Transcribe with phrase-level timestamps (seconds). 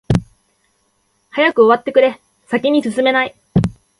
[1.29, 3.35] 早く終わってくれ、先に進めない。